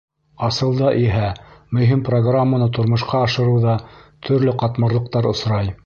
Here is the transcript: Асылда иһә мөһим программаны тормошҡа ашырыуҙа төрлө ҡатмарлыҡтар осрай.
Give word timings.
Асылда 0.45 0.87
иһә 1.01 1.27
мөһим 1.79 2.01
программаны 2.09 2.69
тормошҡа 2.79 3.23
ашырыуҙа 3.29 3.79
төрлө 4.31 4.61
ҡатмарлыҡтар 4.65 5.35
осрай. 5.35 5.75